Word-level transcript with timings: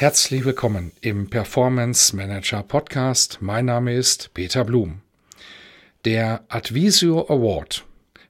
Herzlich 0.00 0.44
willkommen 0.44 0.92
im 1.00 1.28
Performance 1.28 2.14
Manager 2.14 2.62
Podcast. 2.62 3.38
Mein 3.40 3.64
Name 3.64 3.94
ist 3.94 4.32
Peter 4.32 4.64
Blum. 4.64 5.00
Der 6.04 6.44
Advisio 6.46 7.22
Award 7.28 7.84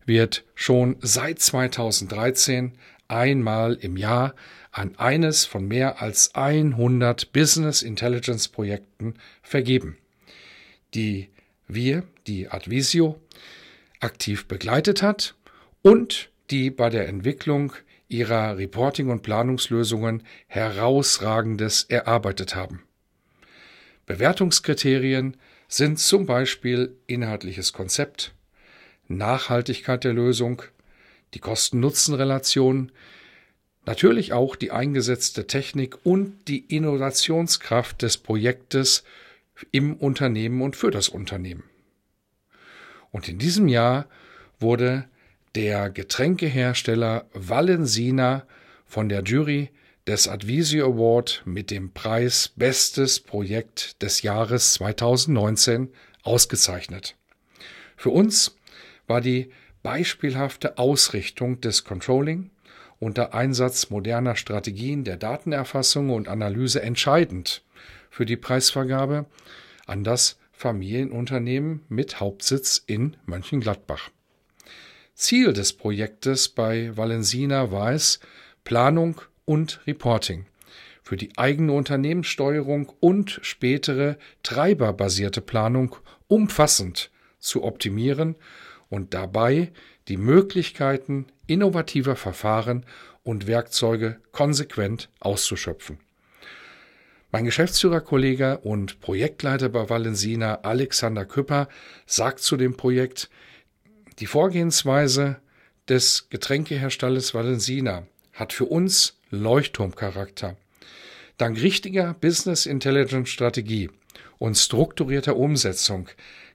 wird 0.07 0.47
schon 0.55 0.97
seit 1.01 1.41
2013 1.41 2.73
einmal 3.07 3.75
im 3.75 3.99
Jahr 3.99 4.35
an 4.73 4.97
eines 4.97 5.45
von 5.45 5.69
mehr 5.69 6.01
als 6.01 6.35
100 6.35 7.35
Business 7.35 7.83
Intelligence 7.83 8.49
Projekten 8.49 9.13
vergeben, 9.43 9.99
die 10.95 11.29
wir, 11.67 12.03
die 12.27 12.49
Advisio, 12.49 13.21
aktiv 14.01 14.49
begleitet 14.49 15.03
hat 15.03 15.35
und 15.83 16.31
die 16.49 16.71
bei 16.71 16.89
der 16.89 17.09
Entwicklung 17.09 17.75
ihrer 18.09 18.57
Reporting- 18.57 19.11
und 19.11 19.23
Planungslösungen 19.23 20.23
herausragendes 20.47 21.85
erarbeitet 21.85 22.55
haben. 22.55 22.83
Bewertungskriterien 24.07 25.37
sind 25.69 25.99
zum 25.99 26.25
Beispiel 26.25 26.97
inhaltliches 27.07 27.75
Konzept, 27.75 28.35
Nachhaltigkeit 29.07 30.05
der 30.05 30.15
Lösung, 30.15 30.63
die 31.35 31.41
Kosten-Nutzen-Relation, 31.41 32.91
natürlich 33.85 34.33
auch 34.33 34.57
die 34.57 34.71
eingesetzte 34.71 35.47
Technik 35.47 35.99
und 36.05 36.49
die 36.49 36.61
Innovationskraft 36.75 38.01
des 38.01 38.17
Projektes 38.17 39.05
im 39.71 39.95
Unternehmen 39.95 40.63
und 40.63 40.77
für 40.77 40.91
das 40.91 41.09
Unternehmen. 41.09 41.65
Und 43.11 43.29
in 43.29 43.39
diesem 43.39 43.69
Jahr 43.69 44.07
wurde 44.61 45.09
der 45.55 45.91
Getränkehersteller 45.91 47.27
Valensina 47.33 48.47
von 48.87 49.09
der 49.09 49.23
Jury 49.23 49.71
des 50.07 50.27
Advisio 50.27 50.87
Award 50.87 51.43
mit 51.45 51.71
dem 51.71 51.93
Preis 51.93 52.53
Bestes 52.57 53.21
Projekt 53.21 54.03
des 54.03 54.23
Jahres 54.23 54.75
2019 54.75 55.93
ausgezeichnet. 56.23 57.17
Für 57.97 58.11
uns 58.11 58.57
war 59.07 59.21
die 59.21 59.51
beispielhafte 59.83 60.79
Ausrichtung 60.79 61.61
des 61.61 61.85
Controlling 61.85 62.51
unter 62.99 63.35
Einsatz 63.35 63.91
moderner 63.91 64.37
Strategien 64.37 65.05
der 65.05 65.17
Datenerfassung 65.17 66.11
und 66.11 66.29
Analyse 66.29 66.83
entscheidend 66.83 67.63
für 68.11 68.27
die 68.27 68.37
Preisvergabe 68.37 69.27
an 69.87 70.05
das 70.05 70.39
Familienunternehmen 70.53 71.85
mit 71.89 72.19
Hauptsitz 72.19 72.83
in 72.87 73.17
Mönchengladbach. 73.27 74.11
Ziel 75.19 75.53
des 75.53 75.73
Projektes 75.73 76.49
bei 76.49 76.97
Valensina 76.97 77.73
war 77.73 77.93
es, 77.93 78.21
Planung 78.63 79.21
und 79.45 79.81
Reporting 79.85 80.47
für 81.03 81.17
die 81.17 81.37
eigene 81.37 81.73
Unternehmenssteuerung 81.73 82.93
und 83.01 83.41
spätere 83.43 84.17
treiberbasierte 84.45 85.41
Planung 85.41 85.97
umfassend 86.29 87.11
zu 87.41 87.65
optimieren 87.65 88.37
und 88.91 89.13
dabei 89.13 89.73
die 90.07 90.19
Möglichkeiten 90.19 91.27
innovativer 91.49 92.15
Verfahren 92.15 92.87
und 93.25 93.49
Werkzeuge 93.49 94.21
konsequent 94.31 95.11
auszuschöpfen. 95.19 95.99
Mein 97.33 97.45
Geschäftsführerkollege 97.45 98.59
und 98.59 99.01
Projektleiter 99.01 99.69
bei 99.69 99.91
Valensina 99.91 100.61
Alexander 100.63 101.25
Küpper 101.25 101.69
sagt 102.07 102.39
zu 102.39 102.57
dem 102.57 102.77
Projekt, 102.77 103.29
die 104.19 104.27
Vorgehensweise 104.27 105.37
des 105.89 106.29
Getränkeherstellers 106.29 107.35
Valensina 107.35 108.07
hat 108.33 108.53
für 108.53 108.67
uns 108.67 109.19
Leuchtturmcharakter. 109.31 110.57
Dank 111.37 111.61
richtiger 111.61 112.15
Business 112.15 112.67
Intelligence 112.67 113.29
Strategie 113.29 113.91
und 114.39 114.57
strukturierter 114.57 115.37
Umsetzung 115.37 116.09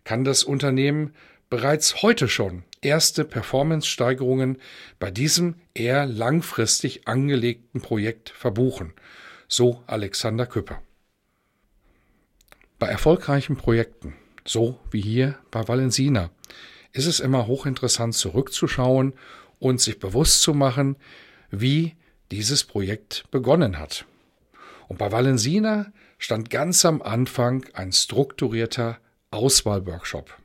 kann 0.04 0.24
das 0.24 0.44
Unternehmen 0.44 1.14
bereits 1.50 2.02
heute 2.02 2.28
schon 2.28 2.64
erste 2.82 3.24
Performance-Steigerungen 3.24 4.58
bei 5.00 5.12
diesem 5.12 5.56
eher 5.74 6.06
langfristig 6.06 7.08
angelegten 7.08 7.80
Projekt 7.82 8.30
verbuchen, 8.30 8.94
so 9.48 9.84
Alexander 9.88 10.46
Küpper. 10.46 10.82
Bei 12.80 12.88
erfolgreichen 12.88 13.56
Projekten, 13.56 14.16
so 14.46 14.80
wie 14.92 15.00
hier 15.00 15.38
bei 15.52 15.66
Valensina, 15.66 16.30
ist 16.94 17.08
es 17.08 17.20
immer 17.20 17.48
hochinteressant 17.48 18.14
zurückzuschauen 18.14 19.14
und 19.60 19.82
sich 19.82 20.00
bewusst 20.00 20.42
zu 20.42 20.54
machen, 20.54 20.96
wie 21.52 21.96
dieses 22.32 22.64
Projekt 22.64 23.26
begonnen 23.32 23.80
hat. 23.80 24.06
Und 24.88 25.00
bei 25.00 25.12
Valensina 25.12 25.92
stand 26.18 26.50
ganz 26.50 26.86
am 26.86 27.02
Anfang 27.02 27.66
ein 27.74 27.92
strukturierter 27.92 29.00
Auswahlworkshop. 29.32 30.38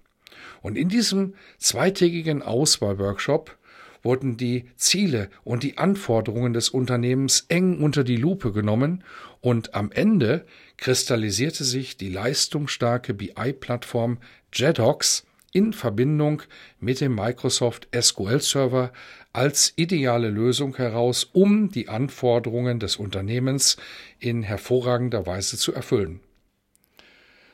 Und 0.62 0.76
in 0.76 0.88
diesem 0.88 1.34
zweitägigen 1.59 2.42
Auswahlworkshop 2.42 3.56
wurden 4.03 4.36
die 4.36 4.70
Ziele 4.76 5.28
und 5.44 5.62
die 5.62 5.78
Anforderungen 5.78 6.53
des 6.53 6.69
Unternehmens 6.69 7.47
eng 7.48 7.82
unter 7.82 8.04
die 8.04 8.16
Lupe 8.16 8.53
genommen 8.53 9.04
und 9.41 9.75
am 9.75 9.92
Ende 9.92 10.47
kristallisierte 10.76 11.65
sich 11.65 11.97
die 11.97 12.09
leistungsstarke 12.09 13.15
BI-Plattform 13.15 14.19
JetOx 14.53 15.25
in 15.53 15.72
Verbindung 15.72 16.42
mit 16.78 17.00
dem 17.00 17.14
Microsoft 17.14 17.88
SQL 17.98 18.41
Server 18.41 18.92
als 19.32 19.72
ideale 19.76 20.28
Lösung 20.28 20.76
heraus, 20.76 21.25
um 21.32 21.70
die 21.70 21.88
Anforderungen 21.88 22.81
des 22.81 22.97
Unternehmens 22.97 23.76
in 24.19 24.42
hervorragender 24.42 25.26
Weise 25.26 25.56
zu 25.56 25.72
erfüllen. 25.72 26.20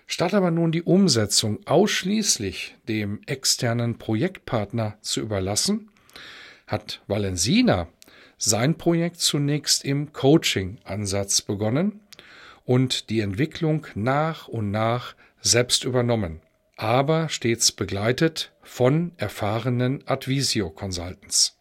Statt 0.06 0.34
aber 0.34 0.50
nun 0.50 0.71
die 0.71 0.82
Umsetzung 0.82 1.60
ausschließlich 1.66 2.77
dem 2.88 3.21
externen 3.27 3.97
Projektpartner 3.97 4.99
zu 5.00 5.21
überlassen, 5.21 5.91
hat 6.66 7.00
Valensina 7.06 7.88
sein 8.37 8.76
Projekt 8.76 9.21
zunächst 9.21 9.84
im 9.84 10.12
Coaching-Ansatz 10.12 11.43
begonnen 11.43 12.00
und 12.65 13.09
die 13.09 13.21
Entwicklung 13.21 13.87
nach 13.94 14.49
und 14.49 14.71
nach 14.71 15.15
selbst 15.41 15.84
übernommen 15.84 16.41
aber 16.77 17.29
stets 17.29 17.73
begleitet 17.73 18.53
von 18.62 19.12
erfahrenen 19.17 20.07
Advisio 20.07 20.71
Consultants. 20.71 21.59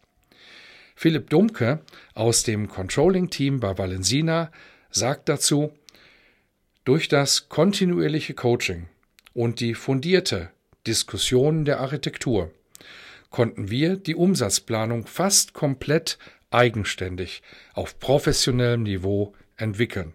Philipp 0.96 1.30
Dumke 1.30 1.80
aus 2.14 2.42
dem 2.42 2.68
Controlling-Team 2.68 3.60
bei 3.60 3.76
Valensina 3.76 4.50
sagt 4.90 5.28
dazu, 5.28 5.72
durch 6.84 7.08
das 7.08 7.48
kontinuierliche 7.48 8.34
Coaching 8.34 8.88
und 9.32 9.60
die 9.60 9.74
fundierte 9.74 10.50
Diskussion 10.86 11.64
der 11.64 11.80
Architektur 11.80 12.50
konnten 13.30 13.70
wir 13.70 13.96
die 13.96 14.14
Umsatzplanung 14.14 15.06
fast 15.06 15.54
komplett 15.54 16.18
eigenständig 16.50 17.42
auf 17.72 17.98
professionellem 17.98 18.84
Niveau 18.84 19.34
entwickeln. 19.56 20.12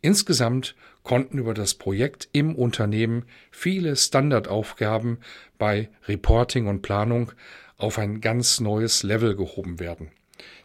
Insgesamt 0.00 0.74
konnten 1.02 1.38
über 1.38 1.54
das 1.54 1.74
Projekt 1.74 2.28
im 2.32 2.54
Unternehmen 2.54 3.24
viele 3.50 3.96
Standardaufgaben 3.96 5.18
bei 5.58 5.88
Reporting 6.06 6.66
und 6.66 6.82
Planung 6.82 7.32
auf 7.78 7.98
ein 7.98 8.20
ganz 8.20 8.60
neues 8.60 9.02
Level 9.02 9.36
gehoben 9.36 9.80
werden. 9.80 10.10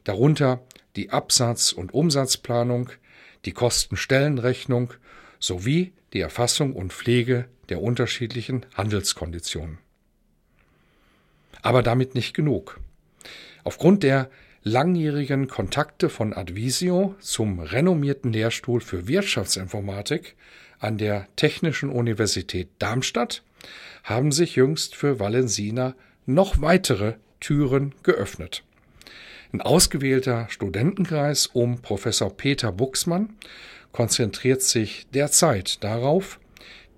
Darunter 0.03 0.61
die 0.95 1.09
Absatz- 1.09 1.71
und 1.71 1.93
Umsatzplanung, 1.93 2.89
die 3.45 3.53
Kostenstellenrechnung 3.53 4.93
sowie 5.39 5.93
die 6.13 6.19
Erfassung 6.19 6.73
und 6.73 6.93
Pflege 6.93 7.45
der 7.69 7.81
unterschiedlichen 7.81 8.65
Handelskonditionen. 8.75 9.77
Aber 11.61 11.83
damit 11.83 12.15
nicht 12.15 12.33
genug. 12.33 12.79
Aufgrund 13.63 14.03
der 14.03 14.29
langjährigen 14.63 15.47
Kontakte 15.47 16.09
von 16.09 16.33
Advisio 16.33 17.15
zum 17.19 17.59
renommierten 17.59 18.31
Lehrstuhl 18.31 18.79
für 18.79 19.07
Wirtschaftsinformatik 19.07 20.35
an 20.79 20.97
der 20.97 21.27
Technischen 21.35 21.89
Universität 21.89 22.69
Darmstadt 22.77 23.43
haben 24.03 24.31
sich 24.31 24.55
jüngst 24.55 24.95
für 24.95 25.19
Valensina 25.19 25.95
noch 26.25 26.61
weitere 26.61 27.15
Türen 27.39 27.93
geöffnet. 28.03 28.63
Ein 29.51 29.61
ausgewählter 29.61 30.47
Studentenkreis 30.49 31.47
um 31.47 31.81
Professor 31.81 32.35
Peter 32.35 32.71
Buxmann 32.71 33.33
konzentriert 33.91 34.61
sich 34.61 35.07
derzeit 35.13 35.83
darauf, 35.83 36.39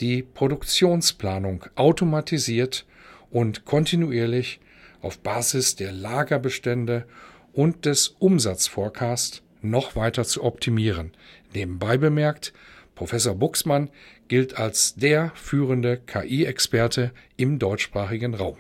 die 0.02 0.22
Produktionsplanung 0.22 1.66
automatisiert 1.76 2.86
und 3.32 3.66
kontinuierlich 3.66 4.60
auf 5.02 5.20
Basis 5.20 5.76
der 5.76 5.92
Lagerbestände 5.92 7.06
und 7.54 7.86
des 7.86 8.10
Umsatzforecast 8.20 9.44
noch 9.62 9.96
weiter 9.96 10.26
zu 10.26 10.44
optimieren. 10.44 11.14
Nebenbei 11.54 11.98
bemerkt, 11.98 12.54
Professor 12.96 13.36
Buxmann 13.36 13.90
gilt 14.28 14.58
als 14.58 14.96
der 14.96 15.32
führende 15.36 15.98
KI-Experte 15.98 17.12
im 17.38 17.60
deutschsprachigen 17.60 18.34
Raum. 18.34 18.58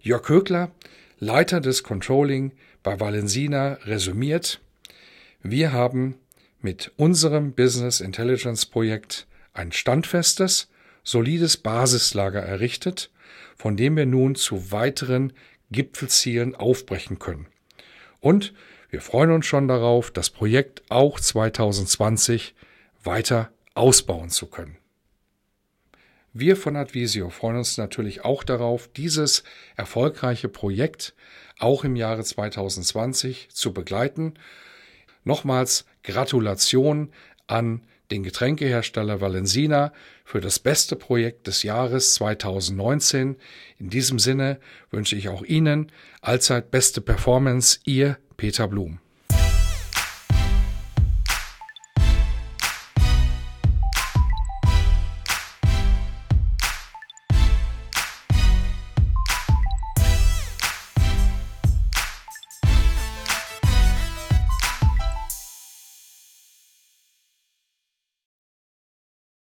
Jörg 0.00 0.28
Höckler, 0.28 0.70
Leiter 1.18 1.60
des 1.60 1.82
Controlling 1.82 2.52
bei 2.82 3.00
Valensina, 3.00 3.78
resümiert, 3.84 4.60
wir 5.42 5.72
haben 5.72 6.16
mit 6.60 6.92
unserem 6.96 7.52
Business 7.52 8.00
Intelligence 8.00 8.66
Projekt 8.66 9.26
ein 9.52 9.72
standfestes, 9.72 10.70
solides 11.02 11.58
Basislager 11.58 12.42
errichtet, 12.42 13.10
von 13.56 13.76
dem 13.76 13.96
wir 13.96 14.06
nun 14.06 14.34
zu 14.34 14.72
weiteren 14.72 15.32
Gipfelzielen 15.74 16.54
aufbrechen 16.54 17.18
können. 17.18 17.46
Und 18.20 18.54
wir 18.90 19.00
freuen 19.00 19.32
uns 19.32 19.44
schon 19.44 19.66
darauf, 19.66 20.10
das 20.12 20.30
Projekt 20.30 20.82
auch 20.88 21.18
2020 21.18 22.54
weiter 23.02 23.50
ausbauen 23.74 24.30
zu 24.30 24.46
können. 24.46 24.78
Wir 26.32 26.56
von 26.56 26.76
Advisio 26.76 27.28
freuen 27.28 27.56
uns 27.56 27.76
natürlich 27.76 28.24
auch 28.24 28.44
darauf, 28.44 28.88
dieses 28.88 29.44
erfolgreiche 29.76 30.48
Projekt 30.48 31.14
auch 31.58 31.84
im 31.84 31.96
Jahre 31.96 32.24
2020 32.24 33.48
zu 33.50 33.72
begleiten. 33.72 34.34
Nochmals 35.24 35.86
Gratulation 36.02 37.12
an 37.46 37.82
den 38.14 38.22
Getränkehersteller 38.22 39.20
Valensina 39.20 39.92
für 40.24 40.40
das 40.40 40.58
beste 40.60 40.94
Projekt 40.94 41.48
des 41.48 41.64
Jahres 41.64 42.14
2019. 42.14 43.36
In 43.78 43.90
diesem 43.90 44.18
Sinne 44.18 44.60
wünsche 44.90 45.16
ich 45.16 45.28
auch 45.28 45.42
Ihnen 45.42 45.90
allzeit 46.22 46.70
beste 46.70 47.00
Performance, 47.00 47.80
Ihr 47.84 48.18
Peter 48.36 48.68
Blum. 48.68 49.00